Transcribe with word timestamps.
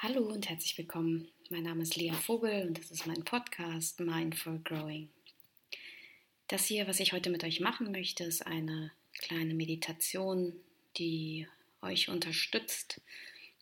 Hallo 0.00 0.20
und 0.20 0.48
herzlich 0.48 0.78
willkommen. 0.78 1.26
Mein 1.50 1.64
Name 1.64 1.82
ist 1.82 1.96
Lea 1.96 2.12
Vogel 2.12 2.68
und 2.68 2.78
das 2.78 2.92
ist 2.92 3.08
mein 3.08 3.24
Podcast 3.24 3.98
Mindful 3.98 4.60
Growing. 4.62 5.08
Das 6.46 6.66
hier, 6.66 6.86
was 6.86 7.00
ich 7.00 7.12
heute 7.12 7.30
mit 7.30 7.42
euch 7.42 7.58
machen 7.58 7.90
möchte, 7.90 8.22
ist 8.22 8.46
eine 8.46 8.92
kleine 9.18 9.54
Meditation, 9.54 10.52
die 10.98 11.48
euch 11.82 12.10
unterstützt, 12.10 13.00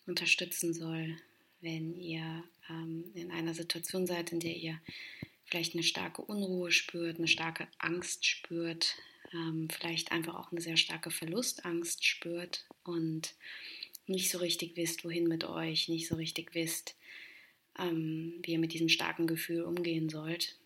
unterstützen 0.07 0.75
soll, 0.75 1.17
wenn 1.62 1.96
ihr 1.99 2.45
ähm, 2.68 3.11
in 3.14 3.30
einer 3.30 3.55
Situation 3.55 4.07
seid, 4.07 4.30
in 4.30 4.41
der 4.41 4.57
ihr 4.57 4.79
vielleicht 5.46 5.73
eine 5.73 5.84
starke 5.84 6.21
Unruhe 6.21 6.71
spürt, 6.71 7.16
eine 7.16 7.29
starke 7.29 7.66
Angst 7.79 8.27
spürt, 8.27 8.95
ähm, 9.32 9.71
vielleicht 9.71 10.12
einfach 10.12 10.34
auch 10.34 10.53
eine 10.53 10.61
sehr 10.61 10.77
starke 10.77 11.11
Verlustangst 11.11 12.05
spürt 12.05 12.66
und 12.84 13.34
nicht 14.07 14.30
so 14.30 14.38
richtig 14.38 14.77
wisst, 14.77 15.04
wohin 15.04 15.27
mit 15.29 15.45
euch, 15.45 15.89
nicht 15.89 16.09
so 16.09 16.16
richtig 16.16 16.54
wisst, 16.54 16.96
ähm, 17.79 18.40
wie 18.43 18.53
ihr 18.53 18.58
mit 18.58 18.72
diesem 18.72 18.89
starken 18.89 19.26
Gefühl 19.26 19.62
umgehen 19.62 20.08
sollt. 20.08 20.57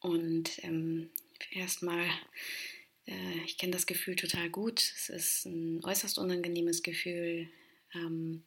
Und 0.00 0.62
ähm, 0.64 1.10
erstmal, 1.50 2.06
äh, 3.06 3.38
ich 3.44 3.58
kenne 3.58 3.72
das 3.72 3.86
Gefühl 3.86 4.16
total 4.16 4.50
gut. 4.50 4.80
Es 4.80 5.08
ist 5.08 5.46
ein 5.46 5.84
äußerst 5.84 6.18
unangenehmes 6.18 6.82
Gefühl 6.82 7.48
ähm, 7.94 8.42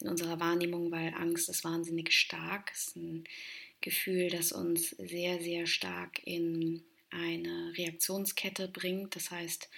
in 0.00 0.08
unserer 0.08 0.40
Wahrnehmung, 0.40 0.90
weil 0.90 1.14
Angst 1.14 1.48
ist 1.48 1.64
wahnsinnig 1.64 2.12
stark. 2.12 2.70
Es 2.72 2.88
ist 2.88 2.96
ein 2.96 3.24
Gefühl, 3.80 4.28
das 4.30 4.52
uns 4.52 4.90
sehr, 4.90 5.40
sehr 5.40 5.66
stark 5.66 6.20
in 6.26 6.82
eine 7.10 7.72
Reaktionskette 7.76 8.68
bringt. 8.68 9.16
Das 9.16 9.30
heißt, 9.30 9.68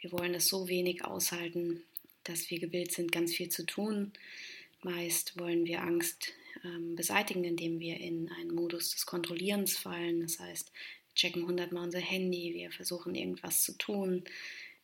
wir 0.00 0.12
wollen 0.12 0.34
es 0.34 0.48
so 0.48 0.68
wenig 0.68 1.04
aushalten, 1.04 1.84
dass 2.24 2.50
wir 2.50 2.58
gewillt 2.58 2.92
sind, 2.92 3.12
ganz 3.12 3.34
viel 3.34 3.48
zu 3.48 3.64
tun. 3.64 4.12
Meist 4.82 5.38
wollen 5.38 5.66
wir 5.66 5.82
Angst 5.82 6.32
ähm, 6.64 6.96
beseitigen, 6.96 7.44
indem 7.44 7.80
wir 7.80 7.98
in 7.98 8.30
einen 8.30 8.54
Modus 8.54 8.90
des 8.90 9.06
Kontrollierens 9.06 9.76
fallen. 9.76 10.20
Das 10.20 10.38
heißt, 10.38 10.72
wir 10.72 11.14
checken 11.14 11.46
hundertmal 11.46 11.84
unser 11.84 12.00
Handy, 12.00 12.54
wir 12.54 12.70
versuchen 12.70 13.14
irgendwas 13.14 13.62
zu 13.62 13.76
tun, 13.76 14.24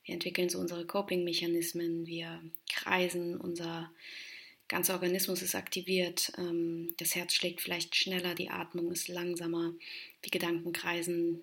wir 0.05 0.15
entwickeln 0.15 0.49
so 0.49 0.59
unsere 0.59 0.87
Coping-Mechanismen, 0.87 2.07
wir 2.07 2.43
kreisen, 2.73 3.37
unser 3.37 3.91
ganzer 4.69 4.95
Organismus 4.95 5.43
ist 5.43 5.55
aktiviert, 5.55 6.33
ähm, 6.39 6.95
das 6.99 7.15
Herz 7.15 7.35
schlägt 7.35 7.61
vielleicht 7.61 7.97
schneller, 7.97 8.35
die 8.35 8.51
Atmung 8.51 8.93
ist 8.93 9.09
langsamer, 9.09 9.75
die 10.25 10.31
Gedanken 10.31 10.73
kreisen 10.73 11.41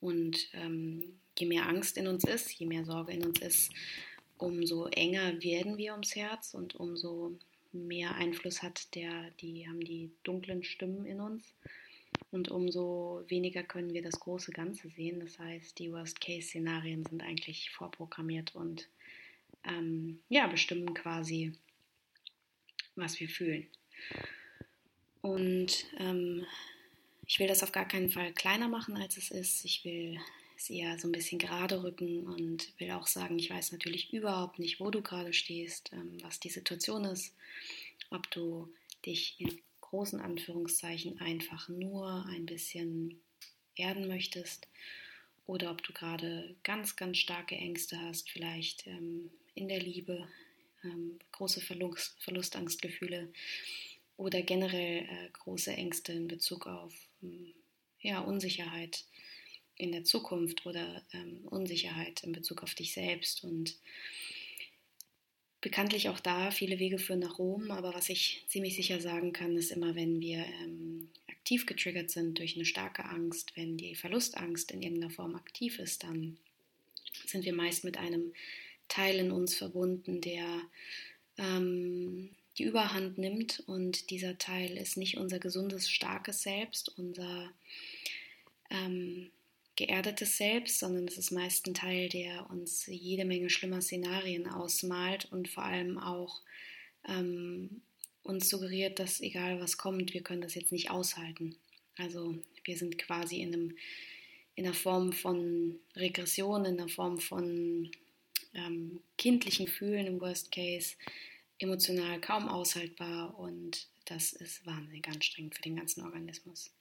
und 0.00 0.48
ähm, 0.52 1.18
je 1.38 1.46
mehr 1.46 1.66
Angst 1.66 1.96
in 1.96 2.06
uns 2.06 2.24
ist, 2.24 2.52
je 2.52 2.66
mehr 2.66 2.84
Sorge 2.84 3.12
in 3.12 3.24
uns 3.24 3.40
ist, 3.40 3.72
umso 4.38 4.86
enger 4.86 5.42
werden 5.42 5.76
wir 5.76 5.92
ums 5.92 6.14
Herz 6.16 6.54
und 6.54 6.74
umso 6.76 7.32
mehr 7.72 8.14
Einfluss 8.14 8.62
hat 8.62 8.94
der, 8.94 9.30
die 9.40 9.68
haben 9.68 9.80
die 9.80 10.10
dunklen 10.22 10.62
Stimmen 10.62 11.04
in 11.04 11.20
uns 11.20 11.44
und 12.30 12.50
umso 12.50 13.24
weniger 13.28 13.62
können 13.62 13.92
wir 13.92 14.02
das 14.02 14.20
große 14.20 14.52
Ganze 14.52 14.88
sehen. 14.90 15.20
Das 15.20 15.38
heißt, 15.38 15.78
die 15.78 15.92
Worst-Case-Szenarien 15.92 17.04
sind 17.04 17.22
eigentlich 17.22 17.70
vorprogrammiert 17.70 18.54
und 18.54 18.88
ähm, 19.64 20.20
ja, 20.28 20.46
bestimmen 20.46 20.94
quasi, 20.94 21.52
was 22.96 23.18
wir 23.20 23.28
fühlen. 23.28 23.66
Und 25.20 25.86
ähm, 25.98 26.44
ich 27.26 27.38
will 27.38 27.48
das 27.48 27.62
auf 27.62 27.72
gar 27.72 27.86
keinen 27.86 28.10
Fall 28.10 28.32
kleiner 28.32 28.68
machen, 28.68 28.96
als 28.96 29.16
es 29.16 29.30
ist. 29.30 29.64
Ich 29.64 29.84
will 29.84 30.18
es 30.58 30.70
eher 30.70 30.98
so 30.98 31.08
ein 31.08 31.12
bisschen 31.12 31.38
gerade 31.38 31.82
rücken 31.82 32.26
und 32.26 32.72
will 32.78 32.90
auch 32.90 33.06
sagen, 33.06 33.38
ich 33.38 33.48
weiß 33.48 33.72
natürlich 33.72 34.12
überhaupt 34.12 34.58
nicht, 34.58 34.80
wo 34.80 34.90
du 34.90 35.02
gerade 35.02 35.32
stehst, 35.32 35.92
ähm, 35.92 36.18
was 36.22 36.40
die 36.40 36.50
Situation 36.50 37.04
ist, 37.04 37.34
ob 38.10 38.28
du 38.30 38.68
dich 39.06 39.36
in 39.38 39.60
großen 39.80 40.20
Anführungszeichen 40.20 41.20
einfach 41.20 41.68
nur 41.68 42.26
ein 42.26 42.44
bisschen 42.44 43.20
erden 43.76 44.08
möchtest 44.08 44.66
oder 45.46 45.70
ob 45.70 45.82
du 45.82 45.92
gerade 45.92 46.56
ganz, 46.64 46.96
ganz 46.96 47.18
starke 47.18 47.54
Ängste 47.54 47.98
hast, 48.00 48.28
vielleicht 48.28 48.86
ähm, 48.88 49.30
in 49.54 49.68
der 49.68 49.80
Liebe, 49.80 50.28
ähm, 50.82 51.18
große 51.32 51.60
Verlust, 51.60 52.16
Verlustangstgefühle 52.20 53.32
oder 54.16 54.42
generell 54.42 55.04
äh, 55.04 55.28
große 55.32 55.72
Ängste 55.72 56.12
in 56.12 56.26
Bezug 56.26 56.66
auf 56.66 56.92
ja, 58.00 58.20
Unsicherheit 58.20 59.04
in 59.78 59.92
der 59.92 60.04
Zukunft 60.04 60.66
oder 60.66 61.02
ähm, 61.12 61.40
Unsicherheit 61.46 62.22
in 62.24 62.32
Bezug 62.32 62.62
auf 62.62 62.74
dich 62.74 62.92
selbst 62.92 63.44
und 63.44 63.76
bekanntlich 65.60 66.08
auch 66.08 66.20
da 66.20 66.50
viele 66.50 66.78
Wege 66.78 66.98
führen 66.98 67.20
nach 67.20 67.38
Rom, 67.38 67.70
aber 67.70 67.94
was 67.94 68.08
ich 68.08 68.44
ziemlich 68.48 68.76
sicher 68.76 69.00
sagen 69.00 69.32
kann, 69.32 69.56
ist 69.56 69.72
immer, 69.72 69.94
wenn 69.94 70.20
wir 70.20 70.44
ähm, 70.62 71.08
aktiv 71.28 71.66
getriggert 71.66 72.10
sind 72.10 72.38
durch 72.38 72.56
eine 72.56 72.64
starke 72.64 73.04
Angst, 73.04 73.56
wenn 73.56 73.76
die 73.76 73.94
Verlustangst 73.94 74.70
in 74.70 74.82
irgendeiner 74.82 75.10
Form 75.12 75.34
aktiv 75.34 75.78
ist, 75.78 76.04
dann 76.04 76.36
sind 77.26 77.44
wir 77.44 77.54
meist 77.54 77.84
mit 77.84 77.96
einem 77.96 78.32
Teil 78.88 79.18
in 79.18 79.30
uns 79.30 79.54
verbunden, 79.54 80.20
der 80.20 80.46
ähm, 81.36 82.30
die 82.58 82.64
Überhand 82.64 83.18
nimmt. 83.18 83.62
Und 83.66 84.10
dieser 84.10 84.38
Teil 84.38 84.76
ist 84.76 84.96
nicht 84.96 85.16
unser 85.16 85.38
gesundes, 85.38 85.88
starkes 85.88 86.42
Selbst, 86.42 86.96
unser 86.98 87.50
ähm, 88.70 89.30
geerdetes 89.78 90.36
Selbst, 90.36 90.80
sondern 90.80 91.06
es 91.06 91.16
ist 91.16 91.30
meist 91.30 91.68
ein 91.68 91.74
Teil, 91.74 92.08
der 92.08 92.50
uns 92.50 92.86
jede 92.86 93.24
Menge 93.24 93.48
schlimmer 93.48 93.80
Szenarien 93.80 94.48
ausmalt 94.48 95.30
und 95.30 95.48
vor 95.48 95.62
allem 95.62 95.98
auch 95.98 96.42
ähm, 97.06 97.80
uns 98.24 98.48
suggeriert, 98.48 98.98
dass 98.98 99.20
egal 99.20 99.60
was 99.60 99.78
kommt, 99.78 100.12
wir 100.14 100.22
können 100.22 100.42
das 100.42 100.56
jetzt 100.56 100.72
nicht 100.72 100.90
aushalten. 100.90 101.54
Also 101.96 102.36
wir 102.64 102.76
sind 102.76 102.98
quasi 102.98 103.40
in, 103.40 103.54
einem, 103.54 103.76
in 104.56 104.66
einer 104.66 104.74
Form 104.74 105.12
von 105.12 105.78
Regression, 105.94 106.64
in 106.64 106.80
einer 106.80 106.88
Form 106.88 107.20
von 107.20 107.92
ähm, 108.54 108.98
kindlichen 109.16 109.66
Gefühlen 109.66 110.08
im 110.08 110.20
Worst 110.20 110.50
Case, 110.50 110.96
emotional 111.60 112.20
kaum 112.20 112.48
aushaltbar 112.48 113.38
und 113.38 113.86
das 114.06 114.32
ist 114.32 114.66
wahnsinnig 114.66 115.06
anstrengend 115.06 115.54
für 115.54 115.62
den 115.62 115.76
ganzen 115.76 116.02
Organismus. 116.02 116.72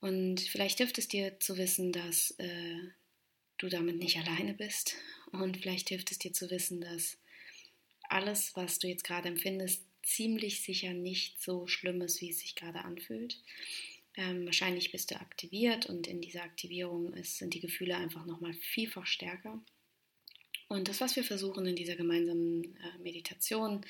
Und 0.00 0.40
vielleicht 0.40 0.78
hilft 0.78 0.98
es 0.98 1.08
dir 1.08 1.38
zu 1.40 1.56
wissen, 1.56 1.92
dass 1.92 2.32
äh, 2.38 2.80
du 3.58 3.68
damit 3.68 3.96
nicht 3.96 4.18
alleine 4.18 4.54
bist. 4.54 4.96
Und 5.32 5.56
vielleicht 5.56 5.88
hilft 5.88 6.10
es 6.10 6.18
dir 6.18 6.32
zu 6.32 6.50
wissen, 6.50 6.80
dass 6.80 7.18
alles, 8.08 8.54
was 8.54 8.78
du 8.78 8.88
jetzt 8.88 9.04
gerade 9.04 9.28
empfindest, 9.28 9.84
ziemlich 10.02 10.62
sicher 10.62 10.92
nicht 10.92 11.42
so 11.42 11.66
schlimm 11.66 12.00
ist, 12.00 12.20
wie 12.20 12.30
es 12.30 12.38
sich 12.38 12.54
gerade 12.54 12.84
anfühlt. 12.84 13.42
Ähm, 14.14 14.46
wahrscheinlich 14.46 14.92
bist 14.92 15.10
du 15.10 15.16
aktiviert 15.16 15.86
und 15.86 16.06
in 16.06 16.20
dieser 16.20 16.42
Aktivierung 16.42 17.12
ist, 17.12 17.38
sind 17.38 17.54
die 17.54 17.60
Gefühle 17.60 17.96
einfach 17.96 18.24
nochmal 18.24 18.54
vielfach 18.54 19.06
stärker. 19.06 19.60
Und 20.68 20.88
das, 20.88 21.00
was 21.00 21.16
wir 21.16 21.24
versuchen 21.24 21.66
in 21.66 21.76
dieser 21.76 21.96
gemeinsamen 21.96 22.76
äh, 22.76 22.98
Meditation, 23.02 23.84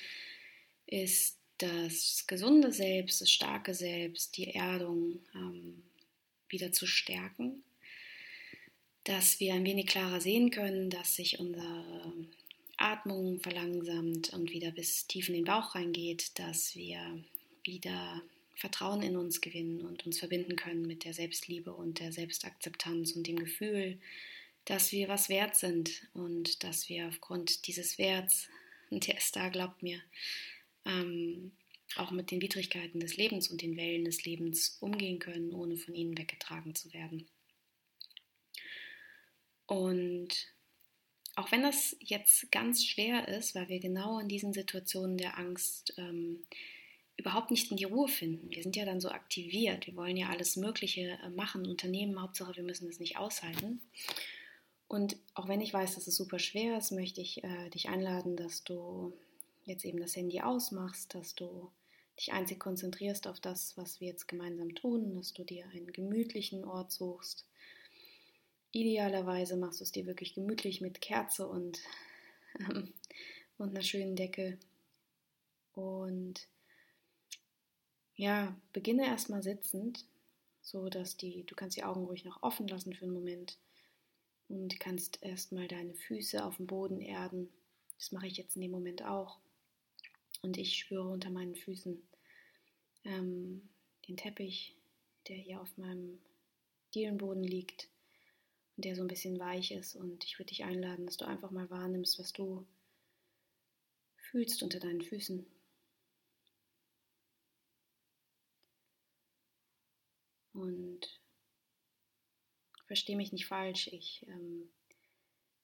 ist 0.87 1.39
das 1.59 2.25
gesunde 2.27 2.73
Selbst, 2.73 3.21
das 3.21 3.31
starke 3.31 3.75
Selbst, 3.75 4.37
die 4.37 4.55
Erdung, 4.55 5.21
ähm, 5.35 5.83
wieder 6.49 6.73
zu 6.73 6.87
stärken, 6.87 7.63
dass 9.05 9.41
wir 9.41 9.55
ein 9.55 9.65
wenig 9.65 9.87
klarer 9.87 10.21
sehen 10.21 10.51
können, 10.51 10.91
dass 10.91 11.17
sich 11.17 11.39
unsere 11.39 12.13
Atmung 12.77 13.41
verlangsamt 13.41 14.33
und 14.33 14.51
wieder 14.51 14.71
bis 14.71 15.07
tief 15.07 15.29
in 15.29 15.35
den 15.35 15.45
Bauch 15.45 15.75
reingeht, 15.75 16.39
dass 16.39 16.75
wir 16.75 17.01
wieder 17.65 18.23
Vertrauen 18.55 19.03
in 19.03 19.17
uns 19.17 19.41
gewinnen 19.41 19.83
und 19.83 20.07
uns 20.07 20.19
verbinden 20.19 20.57
können 20.57 20.83
mit 20.83 21.05
der 21.05 21.15
Selbstliebe 21.15 21.73
und 21.73 22.01
der 22.01 22.13
Selbstakzeptanz 22.13 23.13
und 23.13 23.27
dem 23.27 23.37
Gefühl, 23.37 23.99
dass 24.65 24.93
wir 24.93 25.09
was 25.09 25.29
wert 25.29 25.57
sind 25.57 26.07
und 26.15 26.65
dass 26.65 26.89
wir 26.89 27.07
aufgrund 27.07 27.67
dieses 27.67 27.99
Werts, 27.99 28.49
und 28.91 29.07
der 29.07 29.19
ist 29.19 29.37
da, 29.37 29.49
glaubt 29.49 29.83
mir, 29.83 30.01
ähm, 30.85 31.53
auch 31.97 32.11
mit 32.11 32.31
den 32.31 32.43
Widrigkeiten 32.43 33.01
des 33.01 33.17
Lebens 33.17 33.49
und 33.49 33.63
den 33.63 33.77
Wellen 33.77 34.05
des 34.05 34.25
Lebens 34.25 34.79
umgehen 34.81 35.19
können, 35.19 35.53
ohne 35.55 35.77
von 35.77 35.95
ihnen 35.95 36.19
weggetragen 36.19 36.75
zu 36.75 36.93
werden. 36.93 37.29
Und 39.67 40.29
auch 41.37 41.53
wenn 41.53 41.63
das 41.63 41.97
jetzt 42.01 42.51
ganz 42.51 42.85
schwer 42.85 43.29
ist, 43.29 43.55
weil 43.55 43.69
wir 43.69 43.79
genau 43.79 44.19
in 44.19 44.29
diesen 44.29 44.53
Situationen 44.53 45.19
der 45.19 45.39
Angst 45.39 45.95
ähm, 45.99 46.43
überhaupt 47.17 47.51
nicht 47.51 47.71
in 47.71 47.77
die 47.77 47.85
Ruhe 47.85 48.09
finden. 48.09 48.51
Wir 48.51 48.63
sind 48.63 48.77
ja 48.77 48.85
dann 48.85 49.01
so 49.01 49.11
aktiviert, 49.11 49.87
wir 49.87 49.97
wollen 49.97 50.17
ja 50.17 50.29
alles 50.29 50.57
Mögliche 50.57 51.19
äh, 51.23 51.31
machen, 51.31 51.67
unternehmen, 51.67 52.21
Hauptsache 52.21 52.57
wir 52.57 52.63
müssen 52.63 52.89
es 52.89 53.01
nicht 53.01 53.17
aushalten. 53.17 53.81
Und 54.89 55.17
auch 55.35 55.49
wenn 55.49 55.61
ich 55.61 55.73
weiß, 55.73 55.95
dass 55.95 56.07
es 56.07 56.17
super 56.17 56.39
schwer 56.39 56.79
ist, 56.79 56.93
möchte 56.93 57.21
ich 57.21 57.43
äh, 57.43 57.71
dich 57.71 57.89
einladen, 57.89 58.37
dass 58.37 58.65
du 58.65 59.13
jetzt 59.67 59.85
eben 59.85 60.01
das 60.01 60.17
Handy 60.17 60.41
ausmachst, 60.41 61.15
dass 61.15 61.35
du 61.35 61.71
dich 62.19 62.33
einzig 62.33 62.59
konzentrierst 62.59 63.27
auf 63.27 63.41
das, 63.41 63.77
was 63.77 64.01
wir 64.01 64.09
jetzt 64.09 64.27
gemeinsam 64.29 64.75
tun, 64.75 65.15
dass 65.15 65.33
du 65.33 65.45
dir 65.45 65.67
einen 65.69 65.93
gemütlichen 65.93 66.65
Ort 66.65 66.91
suchst. 66.91 67.47
Idealerweise 68.73 69.57
machst 69.57 69.81
du 69.81 69.85
es 69.85 69.93
dir 69.93 70.07
wirklich 70.07 70.35
gemütlich 70.35 70.81
mit 70.81 71.01
Kerze 71.01 71.47
und, 71.47 71.79
ähm, 72.61 72.95
und 73.59 73.71
einer 73.71 73.83
schönen 73.83 74.17
Decke. 74.17 74.59
Und 75.75 76.49
ja, 78.15 78.57
beginne 78.73 79.05
erstmal 79.05 79.43
sitzend, 79.43 80.07
so 80.63 80.89
dass 80.89 81.17
die, 81.17 81.45
du 81.45 81.55
kannst 81.55 81.77
die 81.77 81.85
Augen 81.85 82.05
ruhig 82.07 82.25
noch 82.25 82.43
offen 82.43 82.67
lassen 82.67 82.95
für 82.95 83.05
einen 83.05 83.15
Moment 83.15 83.59
und 84.49 84.81
kannst 84.81 85.23
erstmal 85.23 85.69
deine 85.69 85.95
Füße 85.95 86.45
auf 86.45 86.57
dem 86.57 86.67
Boden 86.67 87.01
erden. 87.01 87.53
Das 87.99 88.13
mache 88.13 88.27
ich 88.27 88.37
jetzt 88.37 88.57
in 88.57 88.63
dem 88.63 88.71
Moment 88.71 89.05
auch. 89.05 89.39
Und 90.43 90.57
ich 90.59 90.79
spüre 90.79 91.09
unter 91.09 91.31
meinen 91.31 91.55
Füßen 91.55 92.01
ähm, 93.05 93.69
den 94.09 94.17
Teppich, 94.17 94.77
der 95.29 95.37
hier 95.37 95.61
auf 95.61 95.77
meinem 95.77 96.21
Dielenboden 96.95 97.43
liegt 97.43 97.89
und 98.77 98.85
der 98.85 98.95
so 98.95 99.03
ein 99.03 99.09
bisschen 99.09 99.39
weich 99.39 99.73
ist. 99.73 99.97
Und 99.97 100.25
ich 100.25 100.39
würde 100.39 100.49
dich 100.49 100.65
einladen, 100.65 101.07
dass 101.07 101.17
du 101.17 101.25
einfach 101.27 101.51
mal 101.51 101.69
wahrnimmst, 101.71 102.19
was 102.19 102.33
du 102.33 102.67
fühlst 104.17 104.63
unter 104.63 104.81
deinen 104.81 105.03
Füßen. 105.03 105.47
Und 110.53 111.21
verstehe 112.87 113.17
mich 113.17 113.33
nicht 113.33 113.47
falsch, 113.47 113.89
ich 113.89 114.25
ähm, 114.29 114.71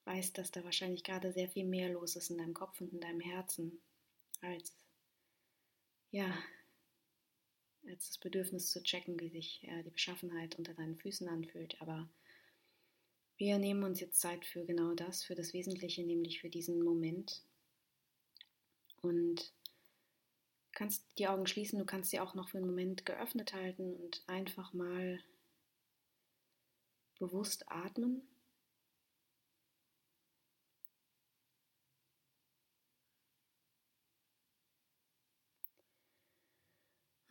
weiß, 0.05 0.33
dass 0.33 0.51
da 0.51 0.63
wahrscheinlich 0.63 1.03
gerade 1.03 1.31
sehr 1.31 1.49
viel 1.49 1.65
mehr 1.65 1.89
los 1.89 2.15
ist 2.15 2.29
in 2.29 2.37
deinem 2.37 2.53
Kopf 2.53 2.79
und 2.81 2.91
in 2.93 2.99
deinem 2.99 3.21
Herzen, 3.21 3.81
als 4.43 4.75
ja, 6.11 6.31
als 7.89 8.07
das 8.07 8.17
Bedürfnis 8.19 8.69
zu 8.69 8.83
checken, 8.83 9.19
wie 9.19 9.29
sich 9.29 9.63
äh, 9.63 9.83
die 9.83 9.89
Beschaffenheit 9.89 10.57
unter 10.57 10.73
deinen 10.73 10.95
Füßen 10.95 11.27
anfühlt. 11.27 11.81
Aber 11.81 12.07
wir 13.37 13.57
nehmen 13.57 13.83
uns 13.83 13.99
jetzt 13.99 14.21
Zeit 14.21 14.45
für 14.45 14.63
genau 14.63 14.93
das, 14.93 15.23
für 15.23 15.35
das 15.35 15.53
Wesentliche, 15.53 16.03
nämlich 16.03 16.39
für 16.39 16.49
diesen 16.49 16.83
Moment. 16.83 17.41
Und 19.01 19.51
kannst 20.71 21.03
die 21.17 21.27
Augen 21.27 21.47
schließen, 21.47 21.79
du 21.79 21.85
kannst 21.85 22.11
sie 22.11 22.19
auch 22.19 22.35
noch 22.35 22.49
für 22.49 22.57
einen 22.57 22.67
Moment 22.67 23.05
geöffnet 23.05 23.53
halten 23.53 23.95
und 23.95 24.23
einfach 24.27 24.71
mal 24.73 25.19
bewusst 27.19 27.69
atmen. 27.69 28.21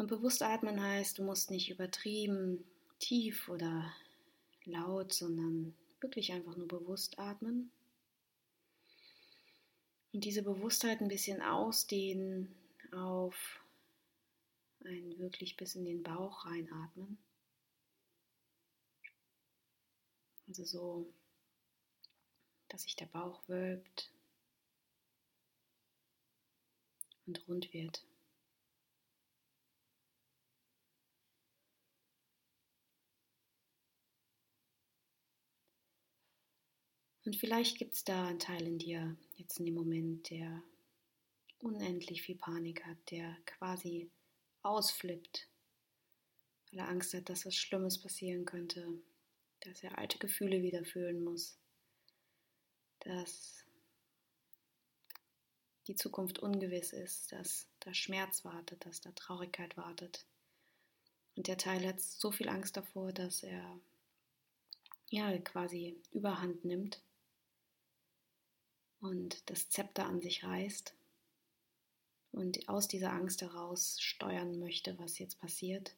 Und 0.02 0.08
bewusst 0.08 0.42
atmen 0.42 0.82
heißt, 0.82 1.18
du 1.18 1.22
musst 1.22 1.52
nicht 1.52 1.70
übertrieben 1.70 2.64
tief 2.98 3.48
oder 3.48 3.94
laut, 4.64 5.12
sondern 5.12 5.76
wirklich 6.00 6.32
einfach 6.32 6.56
nur 6.56 6.66
bewusst 6.66 7.20
atmen. 7.20 7.70
Und 10.12 10.24
diese 10.24 10.42
Bewusstheit 10.42 11.00
ein 11.00 11.06
bisschen 11.06 11.40
ausdehnen 11.40 12.52
auf 12.90 13.60
ein 14.80 15.16
wirklich 15.20 15.56
bis 15.56 15.76
in 15.76 15.84
den 15.84 16.02
Bauch 16.02 16.46
reinatmen. 16.46 17.16
Also 20.48 20.64
so, 20.64 21.12
dass 22.70 22.82
sich 22.82 22.96
der 22.96 23.06
Bauch 23.06 23.40
wölbt 23.46 24.10
und 27.24 27.46
rund 27.46 27.72
wird. 27.72 28.02
Und 37.32 37.38
vielleicht 37.38 37.78
gibt 37.78 37.94
es 37.94 38.04
da 38.04 38.26
einen 38.26 38.38
Teil 38.38 38.66
in 38.66 38.76
dir 38.76 39.16
jetzt 39.36 39.58
in 39.58 39.64
dem 39.64 39.74
Moment, 39.74 40.28
der 40.28 40.62
unendlich 41.60 42.20
viel 42.20 42.36
Panik 42.36 42.84
hat, 42.84 42.98
der 43.10 43.34
quasi 43.46 44.10
ausflippt, 44.60 45.48
weil 46.70 46.80
er 46.80 46.90
Angst 46.90 47.14
hat, 47.14 47.30
dass 47.30 47.46
was 47.46 47.54
Schlimmes 47.54 47.98
passieren 47.98 48.44
könnte, 48.44 48.86
dass 49.60 49.82
er 49.82 49.96
alte 49.96 50.18
Gefühle 50.18 50.62
wieder 50.62 50.84
fühlen 50.84 51.24
muss, 51.24 51.56
dass 52.98 53.64
die 55.86 55.96
Zukunft 55.96 56.38
ungewiss 56.38 56.92
ist, 56.92 57.32
dass 57.32 57.66
da 57.80 57.94
Schmerz 57.94 58.44
wartet, 58.44 58.84
dass 58.84 59.00
da 59.00 59.10
Traurigkeit 59.12 59.78
wartet. 59.78 60.26
Und 61.34 61.46
der 61.46 61.56
Teil 61.56 61.88
hat 61.88 61.98
so 61.98 62.30
viel 62.30 62.50
Angst 62.50 62.76
davor, 62.76 63.10
dass 63.10 63.42
er 63.42 63.80
ja 65.08 65.38
quasi 65.38 65.96
Überhand 66.12 66.66
nimmt 66.66 67.00
und 69.02 69.50
das 69.50 69.68
Zepter 69.68 70.06
an 70.06 70.20
sich 70.22 70.44
reißt 70.44 70.94
und 72.30 72.68
aus 72.68 72.88
dieser 72.88 73.12
Angst 73.12 73.42
heraus 73.42 74.00
steuern 74.00 74.58
möchte, 74.58 74.98
was 74.98 75.18
jetzt 75.18 75.38
passiert. 75.40 75.94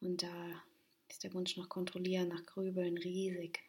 Und 0.00 0.22
da 0.22 0.62
ist 1.08 1.24
der 1.24 1.32
Wunsch 1.32 1.56
nach 1.56 1.68
Kontrollieren, 1.68 2.28
nach 2.28 2.44
Grübeln 2.44 2.98
riesig. 2.98 3.60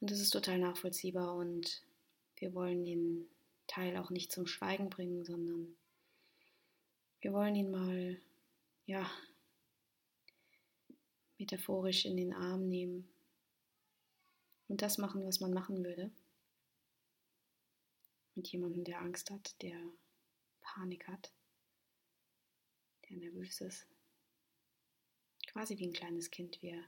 Und 0.00 0.10
das 0.10 0.20
ist 0.20 0.30
total 0.30 0.58
nachvollziehbar 0.58 1.36
und 1.36 1.82
wir 2.36 2.54
wollen 2.54 2.84
den 2.84 3.28
Teil 3.66 3.96
auch 3.98 4.10
nicht 4.10 4.32
zum 4.32 4.46
Schweigen 4.46 4.88
bringen, 4.88 5.24
sondern 5.24 5.76
wir 7.20 7.32
wollen 7.32 7.54
ihn 7.54 7.70
mal, 7.70 8.16
ja, 8.86 9.10
metaphorisch 11.38 12.06
in 12.06 12.16
den 12.16 12.32
Arm 12.32 12.68
nehmen 12.68 13.08
und 14.70 14.82
das 14.82 14.98
machen, 14.98 15.26
was 15.26 15.40
man 15.40 15.52
machen 15.52 15.84
würde. 15.84 16.10
Mit 18.36 18.46
jemandem, 18.48 18.84
der 18.84 19.00
Angst 19.00 19.30
hat, 19.30 19.60
der 19.62 19.76
Panik 20.60 21.08
hat, 21.08 21.32
der 23.08 23.16
nervös 23.16 23.60
ist. 23.60 23.84
Quasi 25.48 25.76
wie 25.78 25.88
ein 25.88 25.92
kleines 25.92 26.30
Kind. 26.30 26.62
Wir, 26.62 26.84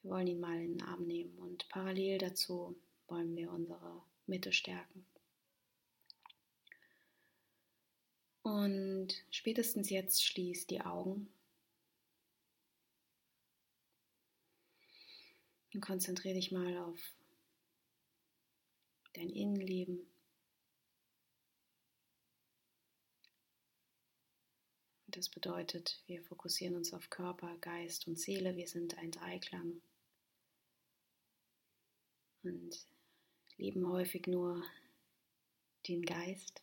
wir 0.00 0.10
wollen 0.10 0.26
ihn 0.26 0.40
mal 0.40 0.58
in 0.58 0.78
den 0.78 0.82
Arm 0.82 1.06
nehmen 1.06 1.38
und 1.38 1.68
parallel 1.68 2.16
dazu 2.16 2.74
wollen 3.06 3.36
wir 3.36 3.52
unsere 3.52 4.02
Mitte 4.26 4.52
stärken. 4.52 5.04
Und 8.40 9.08
spätestens 9.30 9.90
jetzt 9.90 10.24
schließ 10.24 10.66
die 10.68 10.80
Augen 10.80 11.28
Und 15.74 15.80
konzentriere 15.80 16.34
dich 16.34 16.52
mal 16.52 16.78
auf 16.78 17.00
dein 19.14 19.28
Innenleben. 19.28 20.06
Das 25.08 25.28
bedeutet, 25.28 26.00
wir 26.06 26.22
fokussieren 26.22 26.76
uns 26.76 26.92
auf 26.92 27.10
Körper, 27.10 27.56
Geist 27.60 28.06
und 28.06 28.18
Seele. 28.18 28.56
Wir 28.56 28.68
sind 28.68 28.96
ein 28.98 29.10
Dreiklang 29.10 29.80
und 32.44 32.86
leben 33.56 33.88
häufig 33.88 34.26
nur 34.26 34.62
den 35.88 36.02
Geist, 36.02 36.62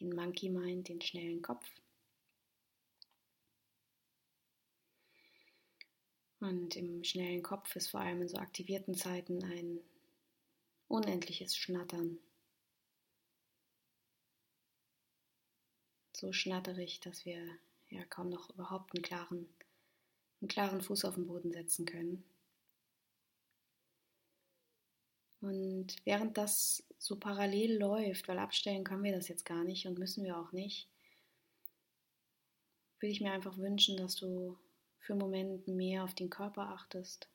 den 0.00 0.14
Monkey 0.14 0.48
Mind, 0.48 0.88
den 0.88 1.00
schnellen 1.00 1.42
Kopf. 1.42 1.66
Und 6.46 6.76
im 6.76 7.02
schnellen 7.02 7.42
Kopf 7.42 7.74
ist 7.74 7.88
vor 7.88 8.00
allem 8.00 8.22
in 8.22 8.28
so 8.28 8.36
aktivierten 8.36 8.94
Zeiten 8.94 9.42
ein 9.42 9.80
unendliches 10.86 11.56
Schnattern. 11.56 12.20
So 16.12 16.32
schnatterig, 16.32 17.00
dass 17.00 17.24
wir 17.24 17.40
ja 17.88 18.04
kaum 18.04 18.28
noch 18.28 18.48
überhaupt 18.50 18.94
einen 18.94 19.02
klaren, 19.02 19.48
einen 20.40 20.48
klaren 20.48 20.80
Fuß 20.80 21.04
auf 21.04 21.16
den 21.16 21.26
Boden 21.26 21.50
setzen 21.50 21.84
können. 21.84 22.24
Und 25.40 25.96
während 26.04 26.38
das 26.38 26.84
so 26.98 27.18
parallel 27.18 27.76
läuft, 27.76 28.28
weil 28.28 28.38
abstellen 28.38 28.84
können 28.84 29.02
wir 29.02 29.12
das 29.12 29.26
jetzt 29.26 29.44
gar 29.44 29.64
nicht 29.64 29.86
und 29.88 29.98
müssen 29.98 30.22
wir 30.22 30.38
auch 30.38 30.52
nicht, 30.52 30.88
würde 33.00 33.12
ich 33.12 33.20
mir 33.20 33.32
einfach 33.32 33.58
wünschen, 33.58 33.96
dass 33.96 34.14
du 34.14 34.56
für 35.06 35.12
einen 35.12 35.20
Moment 35.20 35.68
mehr 35.68 36.02
auf 36.02 36.14
den 36.16 36.30
Körper 36.30 36.68
achtest. 36.70 37.28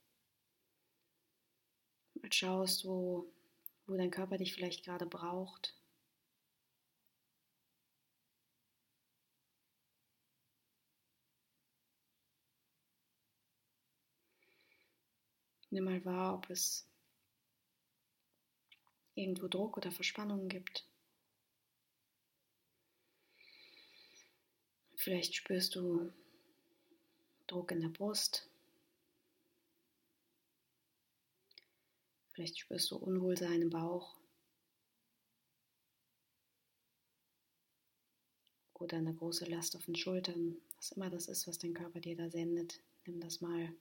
Mal 2.15 2.31
schaust, 2.33 2.83
wo, 2.83 3.31
wo 3.87 3.95
dein 3.95 4.11
Körper 4.11 4.37
dich 4.37 4.53
vielleicht 4.53 4.83
gerade 4.83 5.05
braucht. 5.05 5.73
Nimm 15.69 15.85
mal 15.85 16.03
wahr, 16.03 16.35
ob 16.35 16.49
es 16.49 16.85
irgendwo 19.15 19.47
Druck 19.47 19.77
oder 19.77 19.93
Verspannungen 19.93 20.49
gibt. 20.49 20.85
Vielleicht 24.97 25.35
spürst 25.35 25.75
du 25.75 26.11
Druck 27.51 27.72
in 27.72 27.81
der 27.81 27.89
Brust. 27.89 28.50
Vielleicht 32.31 32.58
spürst 32.60 32.89
du 32.91 32.96
Unwohlsein 32.96 33.62
im 33.62 33.70
Bauch. 33.70 34.22
oder 38.81 38.98
eine 38.98 39.13
große 39.13 39.46
Last 39.46 39.75
auf 39.75 39.86
den 39.86 39.96
Schultern, 39.96 40.58
was 40.75 40.91
immer 40.93 41.12
das 41.12 41.27
ist, 41.27 41.48
was 41.48 41.60
dein 41.60 41.75
Körper 41.75 42.00
dir 42.00 42.15
da 42.15 42.31
sendet, 42.31 42.81
nimm 43.05 43.20
das 43.20 43.39
mal. 43.39 43.72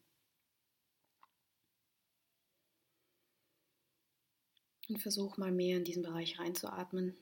Und 4.91 5.01
versuch 5.01 5.39
mal 5.39 5.53
mehr 5.53 5.79
in 5.79 5.85
diesen 5.85 6.03
Bereich 6.03 6.39
reinzuatmen. 6.39 7.17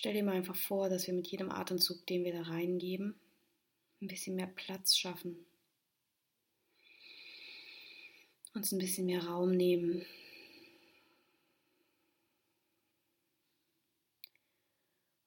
Stell 0.00 0.14
dir 0.14 0.24
mal 0.24 0.36
einfach 0.36 0.56
vor, 0.56 0.88
dass 0.88 1.06
wir 1.06 1.12
mit 1.12 1.26
jedem 1.26 1.50
Atemzug, 1.50 2.06
den 2.06 2.24
wir 2.24 2.32
da 2.32 2.40
reingeben, 2.40 3.20
ein 4.00 4.08
bisschen 4.08 4.34
mehr 4.34 4.46
Platz 4.46 4.96
schaffen. 4.96 5.44
Uns 8.54 8.72
ein 8.72 8.78
bisschen 8.78 9.04
mehr 9.04 9.22
Raum 9.22 9.50
nehmen. 9.50 10.06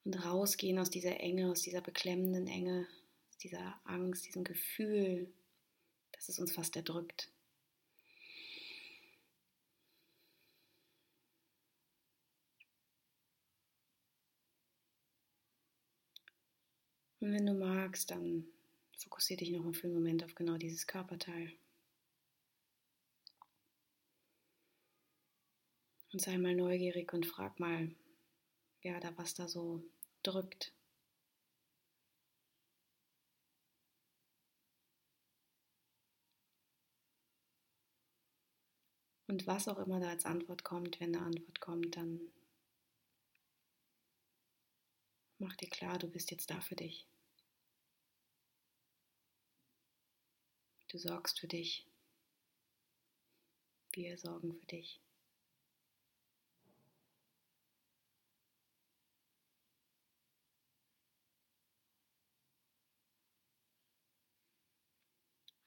Und 0.05 0.15
rausgehen 0.25 0.79
aus 0.79 0.89
dieser 0.89 1.19
Enge, 1.19 1.51
aus 1.51 1.61
dieser 1.61 1.81
beklemmenden 1.81 2.47
Enge, 2.47 2.87
aus 3.29 3.37
dieser 3.37 3.79
Angst, 3.83 4.25
diesem 4.25 4.43
Gefühl, 4.43 5.31
dass 6.13 6.29
es 6.29 6.39
uns 6.39 6.51
fast 6.51 6.75
erdrückt. 6.75 7.29
Und 17.23 17.31
wenn 17.31 17.45
du 17.45 17.53
magst, 17.53 18.11
dann 18.11 18.45
fokussiere 18.97 19.37
dich 19.37 19.51
nochmal 19.51 19.73
für 19.73 19.87
einen 19.87 19.93
Moment 19.93 20.25
auf 20.25 20.35
genau 20.35 20.57
dieses 20.57 20.85
Körperteil. 20.87 21.53
Und 26.11 26.19
sei 26.19 26.37
mal 26.37 26.53
neugierig 26.53 27.13
und 27.13 27.25
frag 27.25 27.61
mal, 27.61 27.95
ja, 28.81 28.99
da 28.99 29.17
was 29.17 29.33
da 29.35 29.47
so 29.47 29.81
drückt. 30.21 30.73
Und 39.27 39.47
was 39.47 39.69
auch 39.69 39.79
immer 39.79 40.01
da 40.01 40.09
als 40.09 40.25
Antwort 40.25 40.65
kommt, 40.65 40.99
wenn 40.99 41.15
eine 41.15 41.25
Antwort 41.25 41.61
kommt, 41.61 41.95
dann 41.95 42.19
mach 45.39 45.55
dir 45.55 45.69
klar, 45.69 45.97
du 45.97 46.09
bist 46.09 46.29
jetzt 46.29 46.51
da 46.51 46.59
für 46.59 46.75
dich. 46.75 47.07
Du 50.93 50.99
sorgst 50.99 51.39
für 51.39 51.47
dich. 51.47 51.87
Wir 53.93 54.15
sorgen 54.15 54.53
für 54.53 54.65
dich. 54.67 55.01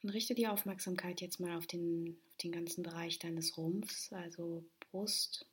Und 0.00 0.10
richte 0.10 0.36
die 0.36 0.46
Aufmerksamkeit 0.46 1.20
jetzt 1.20 1.40
mal 1.40 1.56
auf 1.56 1.66
den, 1.66 2.20
auf 2.28 2.36
den 2.36 2.52
ganzen 2.52 2.84
Bereich 2.84 3.18
deines 3.18 3.58
Rumpfs, 3.58 4.12
also 4.12 4.64
Brust, 4.78 5.50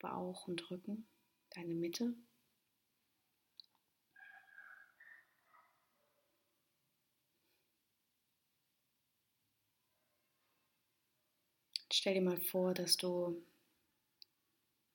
Bauch 0.00 0.48
und 0.48 0.68
Rücken, 0.72 1.06
deine 1.50 1.76
Mitte. 1.76 2.16
Stell 11.98 12.12
dir 12.12 12.20
mal 12.20 12.36
vor, 12.36 12.74
dass 12.74 12.98
du 12.98 13.42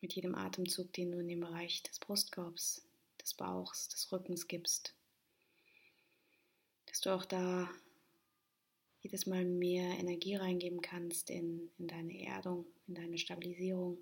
mit 0.02 0.14
jedem 0.14 0.36
Atemzug, 0.36 0.94
den 0.94 1.12
du 1.12 1.18
in 1.18 1.30
den 1.30 1.40
Bereich 1.40 1.82
des 1.82 1.98
Brustkorbs, 1.98 2.86
des 3.20 3.34
Bauchs, 3.34 3.90
des 3.90 4.12
Rückens 4.12 4.48
gibst, 4.48 4.94
dass 6.86 7.02
du 7.02 7.10
auch 7.10 7.26
da 7.26 7.68
jedes 9.00 9.26
Mal 9.26 9.46
mehr 9.46 9.98
Energie 9.98 10.36
reingeben 10.36 10.80
kannst 10.82 11.32
in, 11.32 11.72
in 11.80 11.88
deine 11.88 12.24
Erdung, 12.24 12.68
in 12.86 12.94
deine 12.94 13.18
Stabilisierung. 13.18 13.98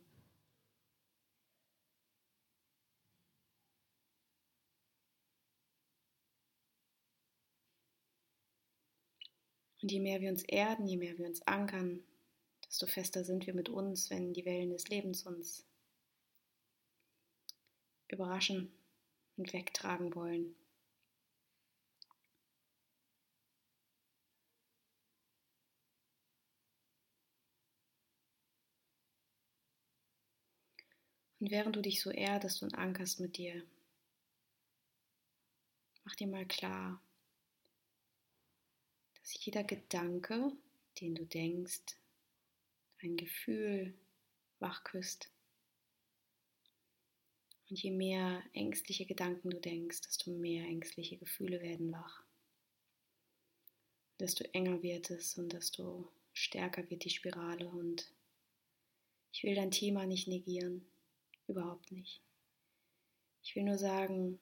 Und 9.82 9.90
je 9.90 10.02
mehr 10.02 10.20
wir 10.20 10.30
uns 10.30 10.44
erden, 10.44 10.86
je 10.86 10.98
mehr 10.98 11.18
wir 11.18 11.26
uns 11.28 11.42
ankern, 11.44 12.04
desto 12.70 12.86
fester 12.86 13.24
sind 13.24 13.48
wir 13.48 13.56
mit 13.56 13.68
uns, 13.68 14.10
wenn 14.12 14.34
die 14.34 14.46
Wellen 14.46 14.70
des 14.70 14.88
Lebens 14.90 15.24
uns 15.24 15.66
überraschen 18.08 18.72
und 19.38 19.54
wegtragen 19.54 20.14
wollen. 20.14 20.56
Und 31.40 31.52
während 31.52 31.76
du 31.76 31.82
dich 31.82 32.02
so 32.02 32.12
erdest 32.12 32.62
und 32.62 32.76
ankerst 32.76 33.20
mit 33.20 33.38
dir, 33.38 33.64
mach 36.04 36.14
dir 36.16 36.28
mal 36.28 36.46
klar, 36.46 37.02
dass 39.16 39.46
jeder 39.46 39.64
Gedanke, 39.64 40.52
den 41.00 41.16
du 41.16 41.26
denkst, 41.26 41.96
ein 43.02 43.18
Gefühl 43.18 43.94
wachküsst. 44.60 45.32
Und 47.70 47.82
je 47.82 47.92
mehr 47.92 48.44
ängstliche 48.54 49.06
Gedanken 49.06 49.52
du 49.52 49.60
denkst, 49.60 50.02
desto 50.02 50.32
mehr 50.32 50.66
ängstliche 50.66 51.18
Gefühle 51.18 51.62
werden 51.62 51.92
wach. 51.92 52.24
Desto 54.20 54.44
enger 54.54 54.82
wird 54.82 55.12
es 55.12 55.38
und 55.38 55.54
desto 55.54 56.12
stärker 56.34 56.90
wird 56.90 57.06
die 57.06 57.12
Spirale. 57.12 57.68
Und 57.68 58.12
ich 59.32 59.44
will 59.44 59.56
dein 59.56 59.72
Thema 59.72 60.06
nicht 60.06 60.28
negieren, 60.28 60.86
überhaupt 61.48 61.92
nicht. 61.92 62.22
Ich 63.44 63.56
will 63.56 63.64
nur 63.64 63.78
sagen, 63.78 64.40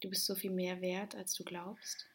du 0.00 0.08
bist 0.08 0.24
so 0.24 0.34
viel 0.34 0.50
mehr 0.50 0.80
wert, 0.80 1.14
als 1.14 1.34
du 1.34 1.44
glaubst. 1.44 2.09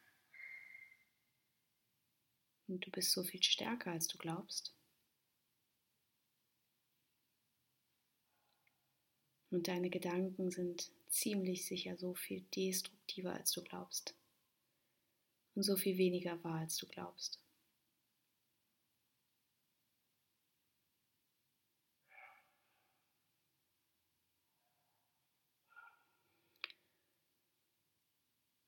Und 2.68 2.84
du 2.84 2.90
bist 2.90 3.12
so 3.12 3.22
viel 3.22 3.42
stärker, 3.42 3.92
als 3.92 4.08
du 4.08 4.18
glaubst. 4.18 4.74
Und 9.50 9.68
deine 9.68 9.88
Gedanken 9.90 10.50
sind 10.50 10.90
ziemlich 11.08 11.66
sicher 11.66 11.96
so 11.96 12.14
viel 12.14 12.42
destruktiver, 12.54 13.32
als 13.32 13.52
du 13.52 13.62
glaubst. 13.62 14.14
Und 15.54 15.62
so 15.62 15.76
viel 15.76 15.96
weniger 15.96 16.42
wahr, 16.44 16.60
als 16.60 16.76
du 16.76 16.86
glaubst. 16.86 17.40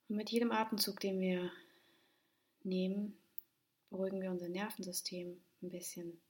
Und 0.08 0.16
mit 0.16 0.30
jedem 0.30 0.52
Atemzug, 0.52 1.00
den 1.00 1.20
wir 1.20 1.52
nehmen, 2.62 3.14
beruhigen 3.90 4.20
wir 4.20 4.30
unser 4.30 4.48
Nervensystem 4.48 5.40
ein 5.62 5.68
bisschen. 5.70 6.20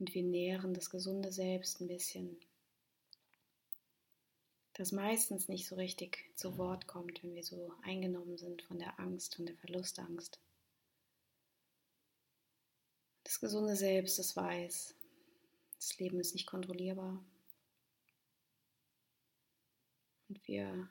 Und 0.00 0.14
wir 0.14 0.22
nähren 0.22 0.72
das 0.72 0.88
gesunde 0.88 1.30
Selbst 1.30 1.82
ein 1.82 1.86
bisschen, 1.86 2.40
das 4.80 4.92
meistens 4.92 5.46
nicht 5.46 5.68
so 5.68 5.74
richtig 5.76 6.30
zu 6.36 6.56
Wort 6.56 6.86
kommt, 6.86 7.22
wenn 7.22 7.34
wir 7.34 7.44
so 7.44 7.74
eingenommen 7.82 8.38
sind 8.38 8.62
von 8.62 8.78
der 8.78 8.98
Angst, 8.98 9.34
von 9.36 9.44
der 9.44 9.54
Verlustangst. 9.56 10.40
Das 13.24 13.40
gesunde 13.40 13.76
Selbst, 13.76 14.18
das 14.18 14.34
weiß, 14.34 14.94
das 15.76 15.98
Leben 15.98 16.18
ist 16.18 16.32
nicht 16.32 16.46
kontrollierbar. 16.46 17.22
Und 20.30 20.48
wir 20.48 20.88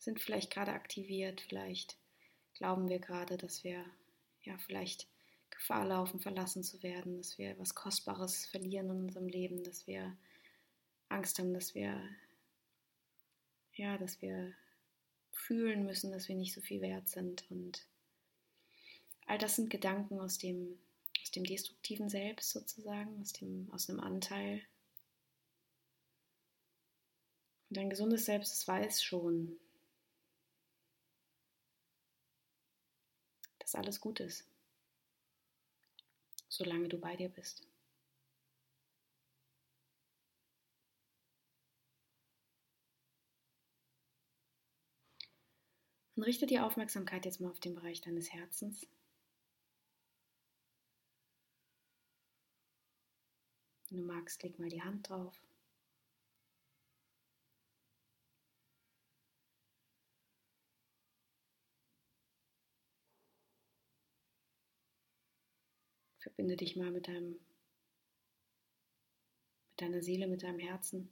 sind 0.00 0.20
vielleicht 0.20 0.50
gerade 0.50 0.72
aktiviert, 0.72 1.42
vielleicht 1.42 1.96
glauben 2.54 2.88
wir 2.88 2.98
gerade, 2.98 3.36
dass 3.36 3.62
wir 3.62 3.84
ja 4.42 4.58
vielleicht 4.58 5.06
Gefahr 5.50 5.86
laufen, 5.86 6.18
verlassen 6.18 6.64
zu 6.64 6.82
werden, 6.82 7.18
dass 7.18 7.38
wir 7.38 7.56
was 7.56 7.76
Kostbares 7.76 8.46
verlieren 8.46 8.90
in 8.90 9.04
unserem 9.04 9.28
Leben, 9.28 9.62
dass 9.62 9.86
wir 9.86 10.16
Angst 11.08 11.38
haben, 11.38 11.54
dass 11.54 11.76
wir 11.76 12.02
ja, 13.74 13.98
dass 13.98 14.20
wir 14.22 14.54
fühlen 15.32 15.84
müssen, 15.84 16.12
dass 16.12 16.28
wir 16.28 16.36
nicht 16.36 16.54
so 16.54 16.60
viel 16.60 16.80
wert 16.80 17.08
sind. 17.08 17.50
Und 17.50 17.86
all 19.26 19.38
das 19.38 19.56
sind 19.56 19.70
Gedanken 19.70 20.20
aus 20.20 20.38
dem, 20.38 20.78
aus 21.20 21.30
dem 21.30 21.44
destruktiven 21.44 22.08
Selbst 22.08 22.50
sozusagen, 22.50 23.20
aus, 23.20 23.32
dem, 23.32 23.70
aus 23.72 23.88
einem 23.88 24.00
Anteil. 24.00 24.62
Und 27.70 27.78
ein 27.78 27.90
gesundes 27.90 28.24
Selbst, 28.24 28.52
das 28.52 28.68
weiß 28.68 29.02
schon, 29.02 29.58
dass 33.58 33.74
alles 33.74 34.00
gut 34.00 34.20
ist, 34.20 34.46
solange 36.48 36.88
du 36.88 36.98
bei 36.98 37.16
dir 37.16 37.28
bist. 37.28 37.66
Und 46.16 46.22
richte 46.22 46.46
die 46.46 46.60
Aufmerksamkeit 46.60 47.24
jetzt 47.24 47.40
mal 47.40 47.50
auf 47.50 47.60
den 47.60 47.74
Bereich 47.74 48.00
deines 48.00 48.32
Herzens. 48.32 48.86
Wenn 53.90 53.98
du 53.98 54.04
magst, 54.04 54.42
leg 54.42 54.58
mal 54.58 54.68
die 54.68 54.82
Hand 54.82 55.08
drauf. 55.08 55.40
Verbinde 66.18 66.56
dich 66.56 66.74
mal 66.74 66.90
mit 66.90 67.06
deinem, 67.06 67.32
mit 69.70 69.80
deiner 69.80 70.02
Seele, 70.02 70.26
mit 70.26 70.42
deinem 70.42 70.58
Herzen. 70.58 71.08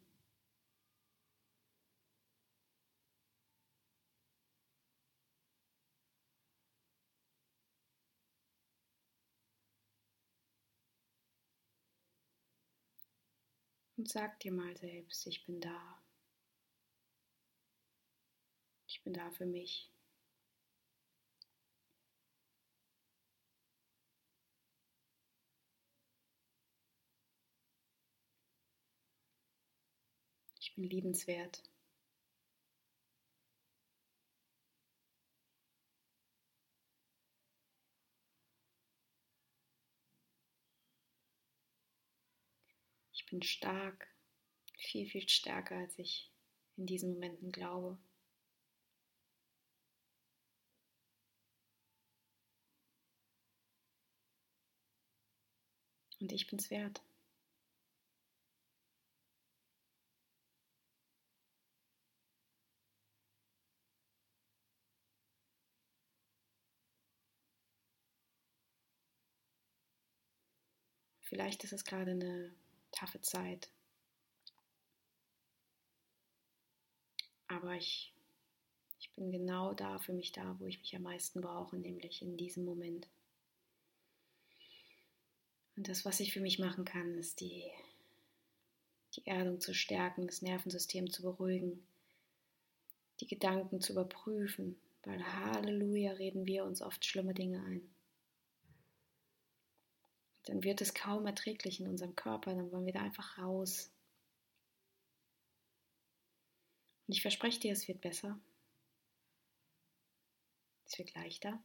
Und 14.03 14.09
sag 14.11 14.41
dir 14.41 14.51
mal 14.51 14.77
selbst, 14.77 15.29
ich 15.29 15.45
bin 15.47 15.61
da. 15.61 16.03
Ich 18.89 19.01
bin 19.05 19.13
da 19.13 19.31
für 19.31 19.47
mich. 19.47 19.93
Ich 30.59 30.75
bin 30.75 30.83
liebenswert. 30.83 31.63
Bin 43.33 43.43
stark, 43.43 44.07
viel, 44.77 45.09
viel 45.09 45.29
stärker, 45.29 45.77
als 45.77 45.99
ich 45.99 46.31
in 46.77 46.87
diesen 46.87 47.15
Momenten 47.15 47.51
glaube. 47.51 47.99
Und 56.21 56.31
ich 56.31 56.47
bin's 56.47 56.71
wert. 56.71 57.03
Vielleicht 71.23 71.65
ist 71.65 71.73
es 71.73 71.85
gerade 71.85 72.11
eine 72.11 72.55
taffe 72.93 73.21
Zeit. 73.21 73.71
Aber 77.49 77.75
ich, 77.75 78.15
ich 79.01 79.11
bin 79.13 79.31
genau 79.31 79.75
da 79.75 79.99
für 79.99 80.13
mich 80.13 80.33
da, 80.33 80.57
wo 80.59 80.67
ich 80.67 80.79
mich 80.79 80.95
am 80.97 81.03
meisten 81.03 81.41
brauche, 81.41 81.77
nämlich 81.77 82.23
in 82.23 82.37
diesem 82.37 82.65
Moment. 82.65 83.09
Und 85.77 85.89
das, 85.89 86.05
was 86.05 86.21
ich 86.21 86.33
für 86.33 86.41
mich 86.41 86.59
machen 86.59 86.85
kann, 86.85 87.15
ist 87.15 87.41
die, 87.41 87.65
die 89.17 89.27
Erdung 89.27 89.61
zu 89.61 89.75
stärken, 89.75 90.27
das 90.27 90.43
Nervensystem 90.43 91.11
zu 91.11 91.23
beruhigen, 91.23 91.85
die 93.21 93.27
Gedanken 93.27 93.81
zu 93.81 93.93
überprüfen, 93.93 94.79
weil 95.05 95.25
Halleluja 95.25 96.13
reden 96.13 96.47
wir 96.47 96.65
uns 96.65 96.81
oft 96.83 97.05
schlimme 97.05 97.35
Dinge 97.35 97.63
ein 97.65 97.93
dann 100.45 100.63
wird 100.63 100.81
es 100.81 100.95
kaum 100.95 101.27
erträglich 101.27 101.81
in 101.81 101.89
unserem 101.89 102.17
Körper, 102.17 102.55
dann 102.55 102.71
wollen 102.73 102.87
wir 102.87 102.93
da 102.93 103.01
einfach 103.01 103.39
raus. 103.39 103.91
Und 107.07 107.15
ich 107.15 107.23
verspreche 107.23 107.61
dir, 107.61 107.73
es 107.73 107.89
wird 107.89 108.01
besser. 108.01 108.41
Es 110.87 110.99
wird 110.99 111.15
leichter. 111.15 111.63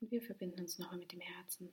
Und 0.00 0.10
wir 0.10 0.22
verbinden 0.22 0.60
uns 0.60 0.78
nochmal 0.78 0.98
mit 0.98 1.12
dem 1.12 1.20
Herzen. 1.20 1.72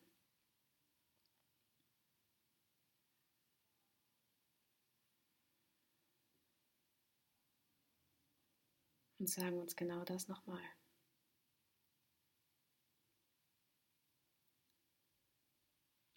Und 9.26 9.30
sagen 9.32 9.60
uns 9.60 9.76
genau 9.76 10.04
das 10.06 10.28
nochmal. 10.28 10.62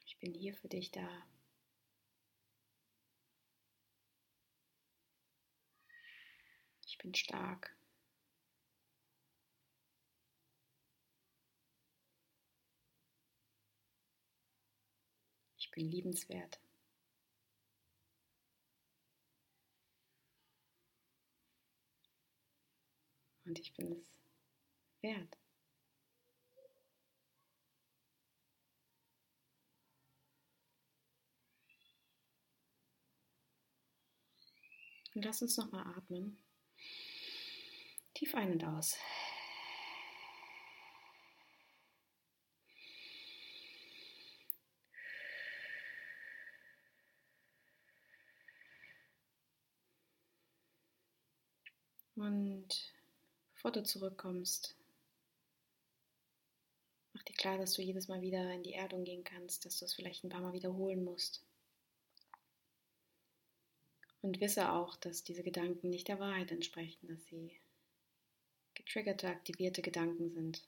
Ich 0.05 0.19
bin 0.19 0.35
hier 0.35 0.55
für 0.55 0.69
dich 0.69 0.91
da. 0.91 1.09
Ich 6.87 6.99
bin 6.99 7.15
stark. 7.15 7.75
Ich 15.57 15.71
bin 15.71 15.87
liebenswert. 15.87 16.61
Und 23.49 23.59
ich 23.59 23.73
bin 23.73 23.91
es 23.93 24.15
wert. 25.01 25.39
Und 35.15 35.25
lass 35.25 35.41
uns 35.41 35.57
nochmal 35.57 35.87
atmen. 35.97 36.39
Tief 38.13 38.35
ein 38.35 38.53
und 38.53 38.65
aus. 38.65 38.99
Und 52.15 52.98
bevor 53.59 53.73
du 53.73 53.83
zurückkommst. 53.83 54.77
Mach 57.13 57.25
dir 57.25 57.35
klar, 57.35 57.59
dass 57.59 57.73
du 57.73 57.83
jedes 57.83 58.07
Mal 58.07 58.21
wieder 58.21 58.53
in 58.53 58.63
die 58.63 58.75
Erdung 58.75 59.03
gehen 59.03 59.25
kannst, 59.25 59.65
dass 59.65 59.81
du 59.81 59.85
es 59.85 59.95
vielleicht 59.95 60.23
ein 60.23 60.29
paar 60.29 60.43
Mal 60.43 60.53
wiederholen 60.53 61.03
musst. 61.03 61.45
Und 64.21 64.41
wisse 64.41 64.71
auch, 64.71 64.95
dass 64.95 65.25
diese 65.25 65.43
Gedanken 65.43 65.91
nicht 65.91 66.07
der 66.07 66.21
Wahrheit 66.21 66.53
entsprechen, 66.53 67.09
dass 67.09 67.25
sie 67.25 67.61
getriggerte, 68.75 69.27
aktivierte 69.27 69.83
Gedanken 69.83 70.31
sind. 70.31 70.65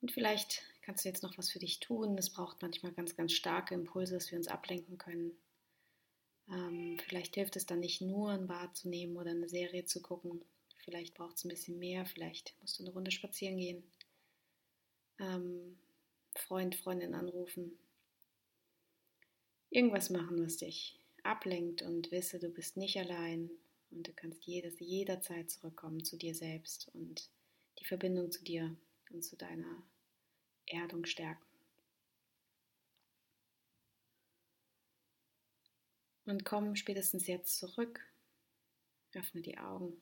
Und 0.00 0.10
vielleicht 0.10 0.62
kannst 0.82 1.04
du 1.04 1.08
jetzt 1.08 1.22
noch 1.22 1.38
was 1.38 1.50
für 1.50 1.60
dich 1.60 1.78
tun. 1.78 2.18
Es 2.18 2.30
braucht 2.30 2.60
manchmal 2.60 2.92
ganz, 2.92 3.14
ganz 3.14 3.32
starke 3.32 3.74
Impulse, 3.74 4.14
dass 4.14 4.32
wir 4.32 4.38
uns 4.38 4.48
ablenken 4.48 4.98
können. 4.98 5.38
Ähm, 6.48 6.98
vielleicht 7.06 7.34
hilft 7.34 7.56
es 7.56 7.66
dann 7.66 7.80
nicht 7.80 8.00
nur, 8.00 8.30
ein 8.30 8.46
Bad 8.46 8.76
zu 8.76 8.88
nehmen 8.88 9.16
oder 9.16 9.30
eine 9.30 9.48
Serie 9.48 9.84
zu 9.84 10.02
gucken. 10.02 10.44
Vielleicht 10.78 11.14
braucht 11.14 11.36
es 11.36 11.44
ein 11.44 11.48
bisschen 11.48 11.78
mehr. 11.78 12.04
Vielleicht 12.04 12.54
musst 12.60 12.78
du 12.78 12.84
eine 12.84 12.92
Runde 12.92 13.10
spazieren 13.10 13.56
gehen. 13.56 13.82
Ähm, 15.18 15.78
Freund, 16.34 16.74
Freundin 16.74 17.14
anrufen. 17.14 17.78
Irgendwas 19.70 20.10
machen, 20.10 20.44
was 20.44 20.58
dich 20.58 20.98
ablenkt 21.22 21.82
und 21.82 22.10
wisse, 22.12 22.38
du 22.38 22.48
bist 22.48 22.76
nicht 22.76 22.96
allein 22.98 23.50
und 23.90 24.06
du 24.06 24.12
kannst 24.12 24.44
jedes, 24.44 24.78
jederzeit 24.78 25.50
zurückkommen 25.50 26.04
zu 26.04 26.16
dir 26.16 26.34
selbst 26.34 26.90
und 26.94 27.28
die 27.78 27.84
Verbindung 27.84 28.30
zu 28.30 28.44
dir 28.44 28.76
und 29.10 29.24
zu 29.24 29.36
deiner 29.36 29.82
Erdung 30.66 31.06
stärken. 31.06 31.43
Und 36.26 36.44
komm 36.44 36.74
spätestens 36.74 37.26
jetzt 37.26 37.58
zurück, 37.58 38.00
öffne 39.12 39.42
die 39.42 39.58
Augen. 39.58 40.00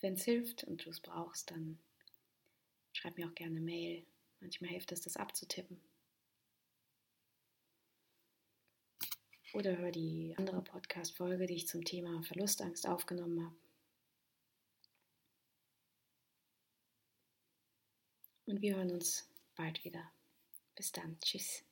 Wenn 0.00 0.14
es 0.14 0.24
hilft 0.24 0.62
und 0.62 0.84
du 0.84 0.90
es 0.90 1.00
brauchst, 1.00 1.50
dann 1.50 1.76
schreib 2.92 3.16
mir 3.16 3.28
auch 3.28 3.34
gerne 3.34 3.60
Mail. 3.60 4.06
Manchmal 4.38 4.70
hilft 4.70 4.92
es, 4.92 5.00
das 5.00 5.16
abzutippen. 5.16 5.80
Oder 9.54 9.76
hör 9.76 9.90
die 9.90 10.34
andere 10.38 10.62
Podcast-Folge, 10.62 11.46
die 11.46 11.54
ich 11.54 11.66
zum 11.66 11.84
Thema 11.84 12.22
Verlustangst 12.22 12.86
aufgenommen 12.86 13.44
habe. 13.44 13.67
Und 18.48 18.62
wir 18.62 18.76
hören 18.76 18.90
uns 18.90 19.28
bald 19.56 19.84
wieder. 19.84 20.10
Bis 20.74 20.90
dann. 20.90 21.18
Tschüss. 21.20 21.67